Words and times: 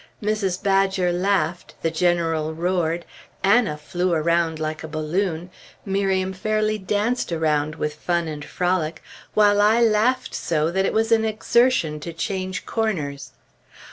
Mrs. 0.19 0.63
Badger 0.63 1.11
laughed, 1.11 1.75
the 1.83 1.91
General 1.91 2.55
roared, 2.55 3.05
Anna 3.43 3.77
flew 3.77 4.13
around 4.13 4.57
like 4.57 4.83
a 4.83 4.87
balloon, 4.87 5.51
Miriam 5.85 6.33
fairly 6.33 6.79
danced 6.79 7.31
around 7.31 7.75
with 7.75 7.93
fun 7.93 8.27
and 8.27 8.43
frolic, 8.43 9.03
while 9.35 9.61
I 9.61 9.79
laughed 9.79 10.33
so 10.33 10.71
that 10.71 10.87
it 10.87 10.93
was 10.93 11.11
an 11.11 11.23
exertion 11.23 11.99
to 11.99 12.13
change 12.13 12.65
corners. 12.65 13.33